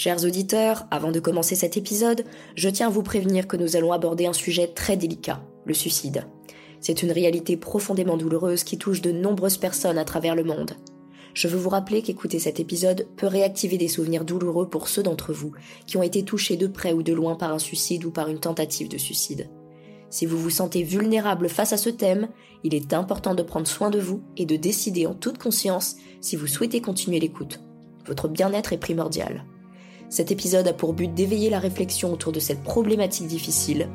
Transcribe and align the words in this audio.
Chers 0.00 0.24
auditeurs, 0.24 0.86
avant 0.92 1.10
de 1.10 1.18
commencer 1.18 1.56
cet 1.56 1.76
épisode, 1.76 2.24
je 2.54 2.68
tiens 2.68 2.86
à 2.86 2.90
vous 2.90 3.02
prévenir 3.02 3.48
que 3.48 3.56
nous 3.56 3.74
allons 3.74 3.90
aborder 3.90 4.26
un 4.26 4.32
sujet 4.32 4.68
très 4.68 4.96
délicat, 4.96 5.42
le 5.64 5.74
suicide. 5.74 6.28
C'est 6.80 7.02
une 7.02 7.10
réalité 7.10 7.56
profondément 7.56 8.16
douloureuse 8.16 8.62
qui 8.62 8.78
touche 8.78 9.02
de 9.02 9.10
nombreuses 9.10 9.56
personnes 9.56 9.98
à 9.98 10.04
travers 10.04 10.36
le 10.36 10.44
monde. 10.44 10.76
Je 11.34 11.48
veux 11.48 11.58
vous 11.58 11.68
rappeler 11.68 12.02
qu'écouter 12.02 12.38
cet 12.38 12.60
épisode 12.60 13.08
peut 13.16 13.26
réactiver 13.26 13.76
des 13.76 13.88
souvenirs 13.88 14.24
douloureux 14.24 14.70
pour 14.70 14.86
ceux 14.86 15.02
d'entre 15.02 15.32
vous 15.32 15.50
qui 15.88 15.96
ont 15.96 16.04
été 16.04 16.22
touchés 16.22 16.56
de 16.56 16.68
près 16.68 16.92
ou 16.92 17.02
de 17.02 17.12
loin 17.12 17.34
par 17.34 17.52
un 17.52 17.58
suicide 17.58 18.04
ou 18.04 18.12
par 18.12 18.28
une 18.28 18.38
tentative 18.38 18.88
de 18.88 18.98
suicide. 18.98 19.50
Si 20.10 20.26
vous 20.26 20.38
vous 20.38 20.50
sentez 20.50 20.84
vulnérable 20.84 21.48
face 21.48 21.72
à 21.72 21.76
ce 21.76 21.90
thème, 21.90 22.28
il 22.62 22.76
est 22.76 22.94
important 22.94 23.34
de 23.34 23.42
prendre 23.42 23.66
soin 23.66 23.90
de 23.90 23.98
vous 23.98 24.22
et 24.36 24.46
de 24.46 24.54
décider 24.54 25.08
en 25.08 25.14
toute 25.14 25.38
conscience 25.38 25.96
si 26.20 26.36
vous 26.36 26.46
souhaitez 26.46 26.80
continuer 26.80 27.18
l'écoute. 27.18 27.58
Votre 28.06 28.28
bien-être 28.28 28.72
est 28.72 28.78
primordial. 28.78 29.44
Cet 30.10 30.32
épisode 30.32 30.66
a 30.66 30.72
pour 30.72 30.94
but 30.94 31.12
d'éveiller 31.12 31.50
la 31.50 31.58
réflexion 31.58 32.12
autour 32.12 32.32
de 32.32 32.40
cette 32.40 32.62
problématique 32.62 33.26
difficile. 33.26 33.88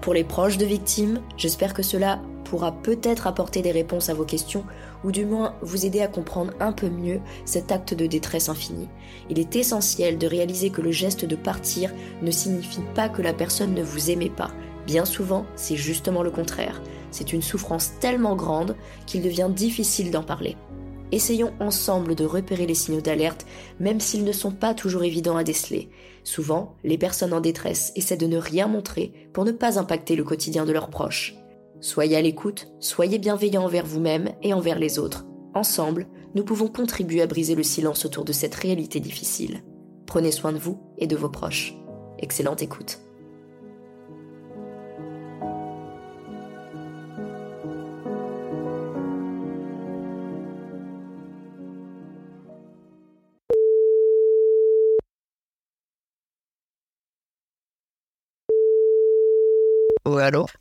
Pour 0.00 0.14
les 0.14 0.24
proches 0.24 0.58
de 0.58 0.64
victimes, 0.64 1.20
j'espère 1.36 1.74
que 1.74 1.82
cela 1.82 2.20
pourra 2.44 2.72
peut-être 2.72 3.26
apporter 3.26 3.60
des 3.60 3.72
réponses 3.72 4.08
à 4.08 4.14
vos 4.14 4.24
questions 4.24 4.64
ou 5.04 5.12
du 5.12 5.26
moins 5.26 5.54
vous 5.60 5.84
aider 5.84 6.00
à 6.00 6.08
comprendre 6.08 6.52
un 6.60 6.72
peu 6.72 6.88
mieux 6.88 7.20
cet 7.44 7.72
acte 7.72 7.94
de 7.94 8.06
détresse 8.06 8.48
infinie. 8.48 8.88
Il 9.28 9.38
est 9.38 9.56
essentiel 9.56 10.18
de 10.18 10.26
réaliser 10.26 10.70
que 10.70 10.80
le 10.80 10.92
geste 10.92 11.24
de 11.24 11.36
partir 11.36 11.92
ne 12.22 12.30
signifie 12.30 12.80
pas 12.94 13.08
que 13.08 13.20
la 13.20 13.34
personne 13.34 13.74
ne 13.74 13.82
vous 13.82 14.10
aimait 14.10 14.30
pas. 14.30 14.50
Bien 14.86 15.04
souvent, 15.04 15.44
c'est 15.56 15.76
justement 15.76 16.22
le 16.22 16.30
contraire. 16.30 16.80
C'est 17.10 17.32
une 17.32 17.42
souffrance 17.42 17.92
tellement 18.00 18.36
grande 18.36 18.76
qu'il 19.04 19.22
devient 19.22 19.50
difficile 19.54 20.10
d'en 20.10 20.22
parler. 20.22 20.56
Essayons 21.10 21.52
ensemble 21.58 22.14
de 22.14 22.24
repérer 22.24 22.66
les 22.66 22.74
signaux 22.74 23.00
d'alerte, 23.00 23.46
même 23.80 24.00
s'ils 24.00 24.24
ne 24.24 24.32
sont 24.32 24.50
pas 24.50 24.74
toujours 24.74 25.04
évidents 25.04 25.36
à 25.36 25.44
déceler. 25.44 25.88
Souvent, 26.22 26.76
les 26.84 26.98
personnes 26.98 27.32
en 27.32 27.40
détresse 27.40 27.92
essaient 27.96 28.16
de 28.16 28.26
ne 28.26 28.36
rien 28.36 28.68
montrer 28.68 29.12
pour 29.32 29.44
ne 29.44 29.52
pas 29.52 29.78
impacter 29.78 30.16
le 30.16 30.24
quotidien 30.24 30.66
de 30.66 30.72
leurs 30.72 30.90
proches. 30.90 31.34
Soyez 31.80 32.16
à 32.16 32.22
l'écoute, 32.22 32.68
soyez 32.80 33.18
bienveillants 33.18 33.64
envers 33.64 33.86
vous-même 33.86 34.30
et 34.42 34.52
envers 34.52 34.78
les 34.78 34.98
autres. 34.98 35.24
Ensemble, 35.54 36.08
nous 36.34 36.44
pouvons 36.44 36.68
contribuer 36.68 37.22
à 37.22 37.26
briser 37.26 37.54
le 37.54 37.62
silence 37.62 38.04
autour 38.04 38.24
de 38.24 38.32
cette 38.32 38.54
réalité 38.54 39.00
difficile. 39.00 39.62
Prenez 40.06 40.32
soin 40.32 40.52
de 40.52 40.58
vous 40.58 40.78
et 40.98 41.06
de 41.06 41.16
vos 41.16 41.30
proches. 41.30 41.74
Excellente 42.18 42.62
écoute. 42.62 42.98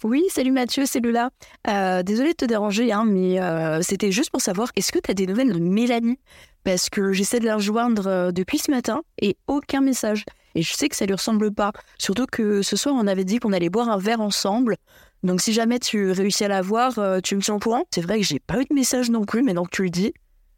Oui, 0.09 0.23
salut 0.29 0.53
Mathieu, 0.53 0.85
c'est 0.85 1.01
Lula. 1.01 1.31
Euh, 1.67 2.01
désolée 2.01 2.29
de 2.29 2.37
te 2.37 2.45
déranger, 2.45 2.93
hein, 2.93 3.03
mais 3.05 3.41
euh, 3.41 3.81
c'était 3.81 4.09
juste 4.09 4.29
pour 4.31 4.39
savoir, 4.39 4.69
est-ce 4.77 4.93
que 4.93 4.99
tu 4.99 5.11
as 5.11 5.13
des 5.13 5.27
nouvelles 5.27 5.51
de 5.51 5.59
Mélanie? 5.59 6.17
Parce 6.63 6.89
que 6.89 7.11
j'essaie 7.11 7.41
de 7.41 7.45
la 7.45 7.55
rejoindre 7.55 8.07
euh, 8.07 8.31
depuis 8.31 8.57
ce 8.57 8.71
matin 8.71 9.01
et 9.21 9.35
aucun 9.47 9.81
message. 9.81 10.23
Et 10.55 10.61
je 10.61 10.73
sais 10.73 10.87
que 10.87 10.95
ça 10.95 11.05
lui 11.05 11.13
ressemble 11.13 11.53
pas. 11.53 11.73
Surtout 11.97 12.25
que 12.25 12.61
ce 12.61 12.77
soir, 12.77 12.95
on 12.97 13.05
avait 13.05 13.25
dit 13.25 13.39
qu'on 13.39 13.51
allait 13.51 13.67
boire 13.67 13.89
un 13.89 13.97
verre 13.97 14.21
ensemble. 14.21 14.77
Donc 15.23 15.41
si 15.41 15.51
jamais 15.51 15.77
tu 15.77 16.09
réussis 16.11 16.45
à 16.45 16.47
la 16.47 16.61
voir, 16.61 16.93
tu 17.21 17.35
me 17.35 17.41
tiens 17.41 17.55
au 17.55 17.59
courant. 17.59 17.83
C'est 17.93 17.99
vrai 17.99 18.17
que 18.17 18.25
j'ai 18.25 18.39
pas 18.39 18.61
eu 18.61 18.63
de 18.63 18.73
message 18.73 19.11
non 19.11 19.25
plus, 19.25 19.43
mais 19.43 19.53
donc 19.53 19.71
tu 19.71 19.83
le 19.83 19.89
dis. 19.89 20.13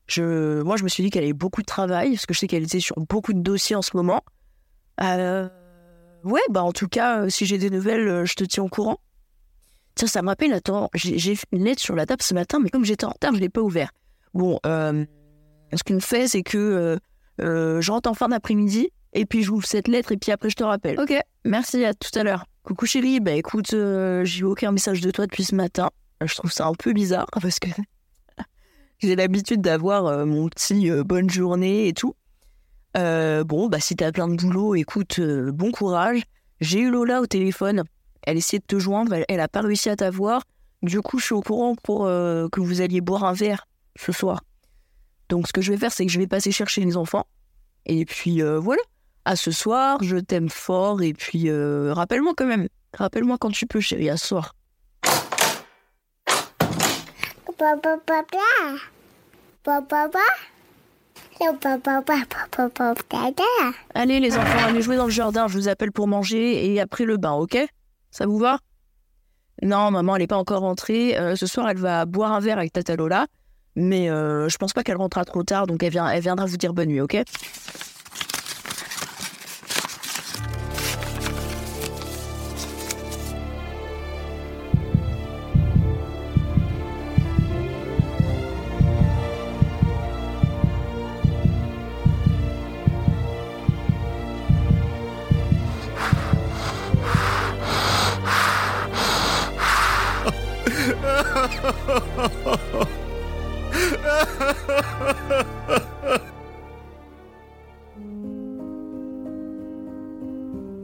Je... 0.05 0.61
Moi, 0.61 0.77
je 0.77 0.83
me 0.83 0.89
suis 0.89 1.01
dit 1.01 1.09
qu'elle 1.09 1.23
avait 1.23 1.33
beaucoup 1.33 1.61
de 1.61 1.65
travail, 1.65 2.11
parce 2.11 2.27
que 2.27 2.35
je 2.35 2.39
sais 2.39 2.47
qu'elle 2.47 2.65
était 2.65 2.79
sur 2.79 2.97
beaucoup 2.99 3.33
de 3.33 3.41
dossiers 3.41 3.75
en 3.75 3.81
ce 3.81 3.97
moment. 3.97 4.21
Ouais, 5.01 6.41
bah 6.51 6.61
en 6.61 6.71
tout 6.71 6.87
cas, 6.87 7.27
si 7.29 7.47
j'ai 7.47 7.57
des 7.57 7.71
nouvelles, 7.71 8.25
je 8.25 8.35
te 8.35 8.43
tiens 8.43 8.61
au 8.61 8.69
courant. 8.69 8.99
Tiens, 9.95 10.07
ça 10.07 10.21
me 10.21 10.27
rappelle, 10.27 10.53
attends, 10.53 10.89
j'ai 10.93 11.35
une 11.51 11.63
lettre 11.63 11.81
sur 11.81 11.95
la 11.95 12.05
table 12.05 12.21
ce 12.21 12.33
matin, 12.33 12.59
mais 12.61 12.69
comme 12.69 12.85
j'étais 12.85 13.05
en 13.05 13.09
retard, 13.09 13.31
je 13.31 13.37
ne 13.37 13.41
l'ai 13.41 13.49
pas 13.49 13.61
ouvert. 13.61 13.91
Bon, 14.33 14.59
euh, 14.65 15.05
ce 15.73 15.83
qu'on 15.83 15.99
fait, 15.99 16.27
c'est 16.27 16.43
que 16.43 16.97
je 17.39 17.91
rentre 17.91 18.09
en 18.09 18.13
fin 18.13 18.29
d'après-midi, 18.29 18.89
et 19.13 19.25
puis 19.25 19.43
j'ouvre 19.43 19.65
cette 19.65 19.87
lettre, 19.87 20.11
et 20.11 20.17
puis 20.17 20.31
après, 20.31 20.49
je 20.49 20.55
te 20.55 20.63
rappelle. 20.63 20.99
Ok, 20.99 21.13
merci, 21.43 21.83
à 21.83 21.93
tout 21.93 22.17
à 22.17 22.23
l'heure. 22.23 22.45
Coucou 22.63 22.85
chérie, 22.85 23.19
bah 23.19 23.33
écoute, 23.33 23.71
j'ai 23.71 24.39
eu 24.39 24.43
aucun 24.43 24.71
message 24.71 25.01
de 25.01 25.11
toi 25.11 25.25
depuis 25.25 25.43
ce 25.43 25.55
matin. 25.55 25.89
Je 26.25 26.33
trouve 26.35 26.51
ça 26.51 26.67
un 26.67 26.73
peu 26.73 26.93
bizarre, 26.93 27.27
parce 27.41 27.59
que 27.59 27.69
j'ai 28.99 29.15
l'habitude 29.15 29.61
d'avoir 29.61 30.25
mon 30.25 30.47
petit 30.47 30.89
bonne 31.03 31.29
journée 31.29 31.87
et 31.87 31.93
tout. 31.93 32.15
Euh, 32.97 33.43
bon, 33.43 33.67
bah, 33.67 33.79
si 33.79 33.95
t'as 33.95 34.11
plein 34.11 34.27
de 34.27 34.35
boulot, 34.35 34.75
écoute, 34.75 35.19
euh, 35.19 35.51
bon 35.51 35.71
courage. 35.71 36.23
J'ai 36.59 36.79
eu 36.79 36.89
Lola 36.89 37.21
au 37.21 37.27
téléphone. 37.27 37.83
Elle 38.23 38.37
essayait 38.37 38.59
de 38.59 38.65
te 38.65 38.79
joindre, 38.79 39.15
elle, 39.27 39.39
a 39.39 39.47
pas 39.47 39.61
réussi 39.61 39.89
à 39.89 39.95
t'avoir. 39.95 40.43
Du 40.81 41.01
coup, 41.01 41.19
je 41.19 41.25
suis 41.25 41.35
au 41.35 41.41
courant 41.41 41.75
pour 41.75 42.05
euh, 42.05 42.47
que 42.49 42.61
vous 42.61 42.81
alliez 42.81 43.01
boire 43.01 43.23
un 43.23 43.33
verre 43.33 43.67
ce 43.97 44.11
soir. 44.11 44.41
Donc, 45.29 45.47
ce 45.47 45.53
que 45.53 45.61
je 45.61 45.71
vais 45.71 45.77
faire, 45.77 45.91
c'est 45.91 46.05
que 46.05 46.11
je 46.11 46.19
vais 46.19 46.27
passer 46.27 46.51
chercher 46.51 46.83
les 46.83 46.97
enfants. 46.97 47.27
Et 47.85 48.05
puis, 48.05 48.41
voilà. 48.41 48.81
À 49.25 49.35
ce 49.35 49.51
soir, 49.51 50.01
je 50.01 50.17
t'aime 50.17 50.49
fort. 50.49 51.01
Et 51.01 51.13
puis, 51.13 51.49
rappelle-moi 51.51 52.33
quand 52.35 52.47
même. 52.47 52.67
Rappelle-moi 52.97 53.37
quand 53.37 53.51
tu 53.51 53.67
peux, 53.67 53.79
chérie, 53.79 54.09
à 54.09 54.17
ce 54.17 54.27
soir. 54.27 54.55
Papa, 57.57 57.97
papa. 58.05 58.37
Papa, 59.63 60.09
Allez 63.93 64.19
les 64.19 64.37
enfants, 64.37 64.65
allez 64.67 64.81
jouer 64.81 64.97
dans 64.97 65.05
le 65.05 65.11
jardin, 65.11 65.47
je 65.47 65.57
vous 65.57 65.67
appelle 65.67 65.91
pour 65.91 66.07
manger 66.07 66.73
et 66.73 66.79
après 66.79 67.05
le 67.05 67.17
bain, 67.17 67.31
ok 67.33 67.57
Ça 68.11 68.25
vous 68.25 68.37
va? 68.37 68.59
Non, 69.61 69.91
maman, 69.91 70.15
elle 70.15 70.21
n'est 70.21 70.27
pas 70.27 70.37
encore 70.37 70.61
rentrée. 70.61 71.17
Euh, 71.17 71.35
ce 71.35 71.45
soir, 71.45 71.69
elle 71.69 71.77
va 71.77 72.05
boire 72.05 72.31
un 72.31 72.39
verre 72.39 72.57
avec 72.57 72.71
Tata 72.71 72.95
Lola, 72.95 73.27
mais 73.75 74.09
euh, 74.09 74.47
je 74.49 74.57
pense 74.57 74.73
pas 74.73 74.83
qu'elle 74.83 74.97
rentrera 74.97 75.25
trop 75.25 75.43
tard, 75.43 75.67
donc 75.67 75.83
elle, 75.83 75.91
vient, 75.91 76.09
elle 76.09 76.21
viendra 76.21 76.45
vous 76.45 76.57
dire 76.57 76.73
bonne 76.73 76.89
nuit, 76.89 77.01
ok? 77.01 77.17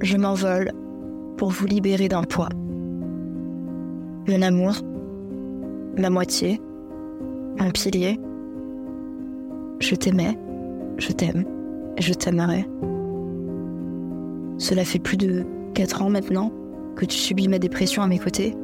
Je 0.01 0.17
m'envole 0.17 0.71
pour 1.37 1.49
vous 1.49 1.65
libérer 1.65 2.07
d'un 2.07 2.23
poids. 2.23 2.49
Mon 4.27 4.41
amour, 4.41 4.75
ma 5.97 6.09
moitié, 6.09 6.61
un 7.59 7.71
pilier. 7.71 8.19
Je 9.79 9.95
t'aimais, 9.95 10.37
je 10.97 11.11
t'aime, 11.11 11.45
je 11.99 12.13
t'aimerai. 12.13 12.67
Cela 14.57 14.85
fait 14.85 14.99
plus 14.99 15.17
de 15.17 15.43
quatre 15.73 16.01
ans 16.01 16.09
maintenant 16.09 16.51
que 16.95 17.05
tu 17.05 17.17
subis 17.17 17.47
ma 17.47 17.59
dépression 17.59 18.03
à 18.03 18.07
mes 18.07 18.19
côtés. 18.19 18.55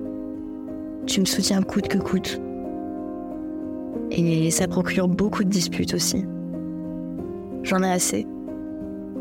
Tu 1.07 1.19
me 1.19 1.25
soutiens 1.25 1.61
coûte 1.63 1.87
que 1.87 1.97
coûte. 1.97 2.39
Et 4.11 4.51
ça 4.51 4.67
procure 4.67 5.07
beaucoup 5.07 5.43
de 5.43 5.49
disputes 5.49 5.93
aussi. 5.93 6.25
J'en 7.63 7.81
ai 7.81 7.91
assez. 7.91 8.27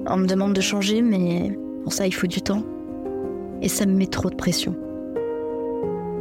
On 0.07 0.17
me 0.17 0.27
demande 0.27 0.53
de 0.53 0.61
changer, 0.61 1.03
mais 1.03 1.57
pour 1.83 1.93
ça, 1.93 2.07
il 2.07 2.13
faut 2.13 2.27
du 2.27 2.43
temps. 2.43 2.63
Et 3.63 3.69
ça 3.69 3.87
me 3.87 3.93
met 3.93 4.07
trop 4.07 4.31
de 4.31 4.35
pression. 4.35 4.75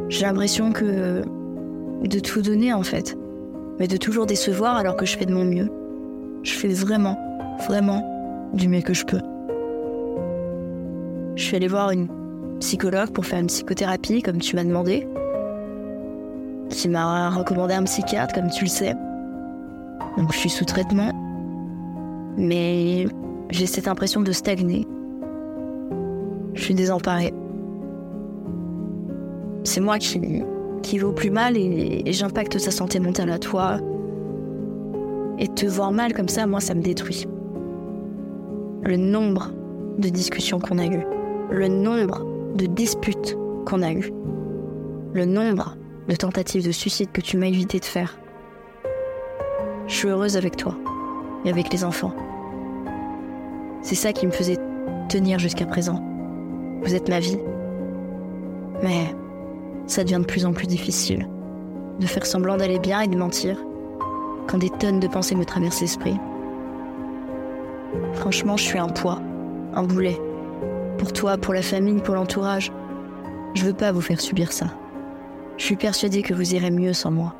J'ai 0.09 0.25
l'impression 0.25 0.71
que 0.71 1.23
de 2.03 2.19
tout 2.19 2.41
donner 2.41 2.73
en 2.73 2.83
fait, 2.83 3.17
mais 3.79 3.87
de 3.87 3.97
toujours 3.97 4.25
décevoir 4.25 4.77
alors 4.77 4.95
que 4.95 5.05
je 5.05 5.17
fais 5.17 5.25
de 5.25 5.33
mon 5.33 5.45
mieux. 5.45 5.69
Je 6.43 6.53
fais 6.53 6.69
vraiment, 6.69 7.17
vraiment 7.67 8.49
du 8.53 8.67
mieux 8.67 8.81
que 8.81 8.93
je 8.93 9.05
peux. 9.05 9.21
Je 11.35 11.43
suis 11.43 11.55
allée 11.55 11.67
voir 11.67 11.91
une 11.91 12.07
psychologue 12.59 13.11
pour 13.11 13.25
faire 13.25 13.39
une 13.39 13.47
psychothérapie 13.47 14.21
comme 14.21 14.39
tu 14.39 14.55
m'as 14.55 14.63
demandé 14.63 15.07
qui 16.69 16.89
m'a 16.89 17.29
recommandé 17.29 17.73
un 17.73 17.83
psychiatre, 17.83 18.33
comme 18.33 18.49
tu 18.49 18.65
le 18.65 18.69
sais. 18.69 18.95
Donc 20.17 20.31
je 20.33 20.37
suis 20.37 20.49
sous 20.49 20.65
traitement. 20.65 21.11
Mais 22.37 23.07
j'ai 23.49 23.65
cette 23.65 23.87
impression 23.87 24.21
de 24.21 24.31
stagner. 24.31 24.87
Je 26.53 26.61
suis 26.61 26.75
désemparée. 26.75 27.33
C'est 29.63 29.81
moi 29.81 29.97
qui, 29.97 30.43
qui 30.81 30.97
vais 30.97 31.03
au 31.03 31.11
plus 31.11 31.31
mal 31.31 31.57
et, 31.57 32.03
et 32.05 32.13
j'impacte 32.13 32.57
sa 32.57 32.71
santé 32.71 32.99
mentale 32.99 33.29
à 33.31 33.39
toi. 33.39 33.77
Et 35.37 35.47
te 35.47 35.65
voir 35.65 35.91
mal 35.91 36.13
comme 36.13 36.27
ça, 36.27 36.45
moi, 36.47 36.59
ça 36.59 36.73
me 36.73 36.81
détruit. 36.81 37.25
le 38.83 38.97
nombre 38.97 39.51
de 39.97 40.09
discussions 40.09 40.59
qu'on 40.59 40.77
a 40.77 40.85
eues, 40.85 41.05
le 41.51 41.67
nombre 41.67 42.25
de 42.55 42.65
disputes 42.65 43.37
qu'on 43.65 43.81
a 43.81 43.91
eues, 43.91 44.11
le 45.13 45.25
nombre 45.25 45.75
de 46.09 46.15
tentatives 46.15 46.65
de 46.65 46.71
suicide 46.71 47.11
que 47.11 47.21
tu 47.21 47.37
m'as 47.37 47.47
évité 47.47 47.79
de 47.79 47.85
faire. 47.85 48.17
Je 49.87 49.93
suis 49.93 50.07
heureuse 50.09 50.37
avec 50.37 50.57
toi 50.57 50.75
et 51.45 51.49
avec 51.49 51.71
les 51.71 51.83
enfants. 51.83 52.13
C'est 53.81 53.95
ça 53.95 54.11
qui 54.11 54.25
me 54.25 54.31
faisait 54.31 54.57
tenir 55.07 55.39
jusqu'à 55.39 55.65
présent. 55.65 56.03
Vous 56.81 56.95
êtes 56.95 57.09
ma 57.09 57.19
vie. 57.19 57.37
Mais 58.83 59.15
ça 59.87 60.03
devient 60.03 60.19
de 60.19 60.25
plus 60.25 60.45
en 60.45 60.53
plus 60.53 60.67
difficile 60.67 61.27
de 61.99 62.05
faire 62.05 62.25
semblant 62.25 62.57
d'aller 62.57 62.79
bien 62.79 63.01
et 63.01 63.07
de 63.07 63.17
mentir 63.17 63.57
quand 64.47 64.57
des 64.57 64.69
tonnes 64.69 64.99
de 64.99 65.07
pensées 65.07 65.35
me 65.35 65.45
traversent 65.45 65.81
l'esprit. 65.81 66.17
Franchement, 68.13 68.57
je 68.57 68.63
suis 68.63 68.79
un 68.79 68.87
poids, 68.87 69.19
un 69.73 69.83
boulet. 69.83 70.17
Pour 70.97 71.13
toi, 71.13 71.37
pour 71.37 71.53
la 71.53 71.61
famille, 71.61 72.01
pour 72.01 72.15
l'entourage. 72.15 72.71
Je 73.53 73.65
veux 73.65 73.73
pas 73.73 73.91
vous 73.91 74.01
faire 74.01 74.21
subir 74.21 74.51
ça. 74.51 74.67
Je 75.59 75.65
suis 75.65 75.75
persuadée 75.75 76.21
que 76.21 76.33
vous 76.33 76.55
irez 76.55 76.71
mieux 76.71 76.93
sans 76.93 77.11
moi. 77.11 77.35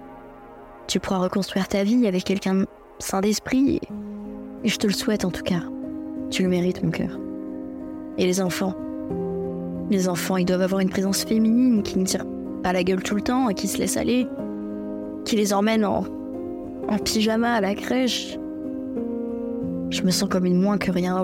Tu 0.88 1.00
pourras 1.00 1.20
reconstruire 1.20 1.70
ta 1.70 1.86
vie 1.86 2.06
avec 2.06 2.26
quelqu'un 2.26 2.66
sain 3.00 3.22
d'esprit 3.22 3.80
et 4.62 4.68
je 4.68 4.78
te 4.78 4.88
le 4.88 4.94
souhaite 4.94 5.24
en 5.24 5.32
tout 5.32 5.42
cas. 5.42 5.62
Tu 6.30 6.44
le 6.44 6.50
mérites, 6.50 6.84
mon 6.84 6.92
cœur. 6.92 7.18
Et 8.18 8.26
les 8.26 8.42
enfants? 8.42 8.76
Les 9.90 10.10
enfants, 10.10 10.36
ils 10.36 10.46
doivent 10.46 10.64
avoir 10.64 10.82
une 10.82 10.90
présence 10.90 11.24
féminine 11.24 11.82
qui 11.82 11.98
ne 11.98 12.04
tire 12.04 12.26
pas 12.62 12.74
la 12.74 12.84
gueule 12.84 13.02
tout 13.02 13.16
le 13.16 13.22
temps 13.22 13.48
et 13.48 13.54
qui 13.54 13.70
se 13.70 13.78
laisse 13.78 13.96
aller, 13.96 14.28
qui 15.24 15.38
les 15.38 15.54
emmène 15.54 15.86
en, 15.86 16.04
en 16.90 16.98
pyjama 16.98 17.54
à 17.54 17.62
la 17.62 17.74
crèche. 17.74 18.38
Je 19.92 20.02
me 20.02 20.12
sens 20.12 20.28
comme 20.28 20.46
une 20.46 20.62
moins 20.62 20.78
que 20.78 20.92
rien. 20.92 21.24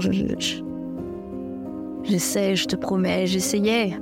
j'essaie, 2.03 2.55
je 2.55 2.65
te 2.65 2.77
promets, 2.77 3.27
j'essayais 3.27 3.99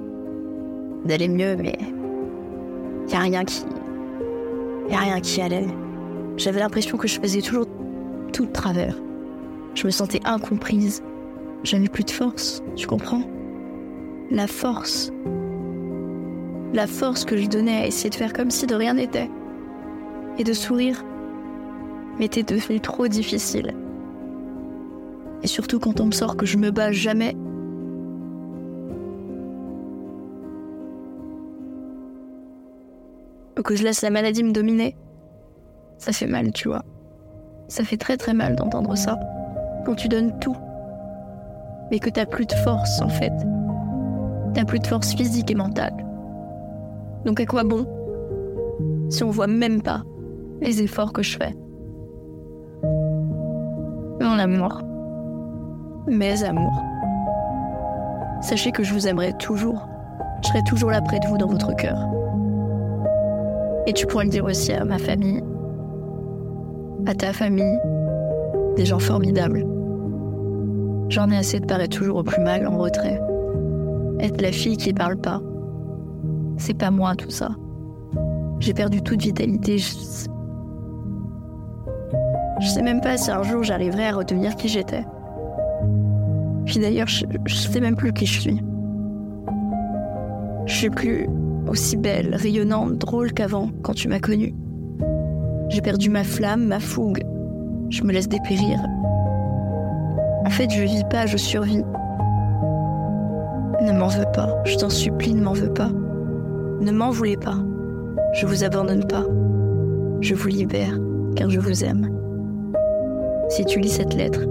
d'aller 1.06 1.28
mieux, 1.28 1.56
mais 1.56 1.76
y 3.10 3.16
a 3.16 3.20
rien 3.20 3.44
qui, 3.44 3.64
y 4.90 4.94
a 4.94 5.00
rien 5.00 5.20
qui 5.20 5.42
allait. 5.42 5.68
J'avais 6.38 6.60
l'impression 6.60 6.98
que 6.98 7.08
je 7.08 7.20
faisais 7.20 7.42
toujours 7.42 7.68
tout 8.32 8.46
de 8.46 8.52
travers. 8.52 8.96
Je 9.76 9.86
me 9.86 9.92
sentais 9.92 10.22
incomprise. 10.26 11.04
J'avais 11.64 11.88
plus 11.88 12.04
de 12.04 12.12
force, 12.12 12.62
tu 12.76 12.88
comprends? 12.88 13.24
La 14.32 14.48
force. 14.48 15.12
La 16.74 16.88
force 16.88 17.24
que 17.24 17.38
je 17.38 17.48
donnais 17.48 17.84
à 17.84 17.88
essayer 17.88 18.10
de 18.10 18.16
faire 18.16 18.34
comme 18.34 18.52
si 18.52 18.66
de 18.66 18.76
rien 18.76 18.96
n'était. 18.96 19.30
Et 20.38 20.44
de 20.44 20.54
sourire 20.54 21.04
m'était 22.20 22.44
devenu 22.44 22.80
trop 22.80 23.08
difficile. 23.08 23.74
Et 25.44 25.48
surtout 25.48 25.80
quand 25.80 26.00
on 26.00 26.08
me 26.08 26.12
sort 26.12 26.36
que 26.36 26.46
je 26.46 26.58
me 26.58 26.72
bats 26.72 26.92
jamais. 26.92 27.36
Que 33.62 33.76
je 33.76 33.84
laisse 33.84 34.02
la 34.02 34.10
maladie 34.10 34.44
me 34.44 34.52
dominer. 34.52 34.96
Ça 35.98 36.12
fait 36.12 36.28
mal, 36.28 36.52
tu 36.52 36.70
vois. 36.70 36.84
Ça 37.68 37.84
fait 37.84 37.98
très 37.98 38.18
très 38.18 38.34
mal 38.34 38.56
d'entendre 38.56 38.96
ça. 38.96 39.20
Quand 39.86 39.96
tu 39.96 40.08
donnes 40.08 40.38
tout. 40.40 40.56
Mais 41.92 42.00
que 42.00 42.10
t'as 42.10 42.26
plus 42.26 42.46
de 42.46 42.54
force 42.54 43.02
en 43.02 43.10
fait. 43.10 43.34
T'as 44.54 44.66
plus 44.66 44.80
de 44.80 44.88
force 44.88 45.14
physique 45.14 45.52
et 45.52 45.56
mentale. 45.56 45.94
Donc 47.26 47.40
à 47.40 47.46
quoi 47.46 47.64
bon 47.64 47.86
Si 49.10 49.24
on 49.24 49.30
voit 49.30 49.48
même 49.48 49.82
pas 49.82 50.04
les 50.62 50.82
efforts 50.82 51.14
que 51.14 51.24
je 51.24 51.38
fais? 51.38 51.56
Mon 54.22 54.40
amour. 54.40 54.82
Mes 56.08 56.44
amours. 56.44 56.82
Sachez 58.42 58.72
que 58.72 58.84
je 58.84 58.94
vous 58.94 59.08
aimerai 59.08 59.34
toujours. 59.38 59.88
Je 60.42 60.50
serai 60.50 60.64
toujours 60.64 60.92
là 60.92 61.02
près 61.02 61.20
de 61.20 61.28
vous 61.28 61.38
dans 61.38 61.48
votre 61.48 61.74
cœur. 61.76 61.98
Et 63.86 63.94
tu 63.94 64.08
pourras 64.08 64.24
le 64.24 64.30
dire 64.30 64.46
aussi 64.46 64.72
à 64.72 64.86
ma 64.86 64.98
famille, 64.98 65.44
à 67.06 67.14
ta 67.14 67.34
famille, 67.34 67.78
des 68.78 68.86
gens 68.86 69.00
formidables. 69.00 69.66
J'en 71.10 71.30
ai 71.30 71.38
assez 71.38 71.60
de 71.60 71.66
paraître 71.66 71.98
toujours 71.98 72.18
au 72.18 72.24
plus 72.24 72.42
mal, 72.42 72.66
en 72.66 72.78
retrait. 72.78 73.22
Être 74.20 74.42
la 74.42 74.52
fille 74.52 74.78
qui 74.78 74.94
parle 74.94 75.18
pas. 75.18 75.42
C'est 76.58 76.74
pas 76.74 76.92
moi 76.92 77.16
tout 77.16 77.30
ça. 77.30 77.50
J'ai 78.60 78.74
perdu 78.74 79.02
toute 79.02 79.22
vitalité. 79.22 79.78
Je... 79.80 79.88
sais 82.66 82.82
même 82.82 83.02
pas 83.02 83.18
si 83.18 83.30
un 83.30 83.44
jour 83.44 83.64
j'arriverai 83.64 84.08
à 84.08 84.14
redevenir 84.14 84.56
qui 84.56 84.70
j'étais. 84.70 85.04
Puis 86.66 86.80
d'ailleurs, 86.80 87.08
je... 87.08 87.26
je 87.46 87.56
sais 87.56 87.82
même 87.82 87.98
plus 87.98 88.14
qui 88.14 88.26
je 88.26 88.40
suis. 88.40 88.64
Je 90.66 90.74
suis 90.74 90.90
plus 90.90 91.28
aussi 91.74 91.98
belle, 91.98 92.36
rayonnante, 92.36 93.00
drôle 93.00 93.34
qu'avant 93.34 93.72
quand 93.82 93.94
tu 93.94 94.08
m'as 94.08 94.20
connue. 94.20 94.54
J'ai 95.70 95.82
perdu 95.82 96.12
ma 96.12 96.24
flamme, 96.24 96.66
ma 96.66 96.80
fougue. 96.80 97.24
Je 97.90 98.04
me 98.04 98.14
laisse 98.14 98.30
dépérir. 98.30 98.80
En 100.46 100.52
fait, 100.52 100.70
je 100.70 100.84
vis 100.84 101.04
pas, 101.10 101.26
je 101.26 101.36
survis. 101.36 101.82
Ne 103.82 103.92
m'en 103.92 104.08
veux 104.08 104.32
pas, 104.36 104.62
je 104.66 104.78
t'en 104.78 104.92
supplie, 104.92 105.34
ne 105.34 105.44
m'en 105.44 105.54
veux 105.54 105.74
pas. 105.74 105.90
Ne 106.80 106.92
m'en 106.92 107.10
voulez 107.10 107.38
pas. 107.38 107.58
Je 108.36 108.46
vous 108.46 108.64
abandonne 108.64 109.08
pas. 109.08 109.26
Je 110.22 110.36
vous 110.36 110.50
libère, 110.50 110.96
car 111.36 111.50
je 111.50 111.60
vous 111.60 111.84
aime. 111.84 112.08
Si 113.50 113.66
tu 113.66 113.80
lis 113.80 113.90
cette 113.90 114.14
lettre, 114.14 114.42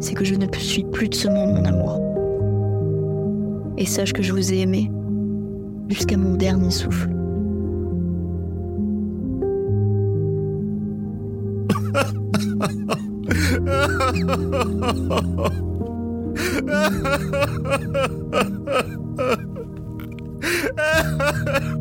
c'est 0.00 0.14
que 0.14 0.24
je 0.24 0.36
ne 0.36 0.46
suis 0.56 0.84
plus 0.84 1.10
de 1.10 1.14
ce 1.14 1.28
monde, 1.28 1.52
mon 1.52 1.66
amour. 1.66 2.00
Et 3.76 3.84
sache 3.84 4.14
que 4.14 4.22
je 4.22 4.32
vous 4.32 4.54
ai 4.54 4.60
aimé 4.60 4.90
jusqu'à 5.88 6.16
mon 6.16 6.34
dernier 6.34 6.70
souffle. 6.70 7.10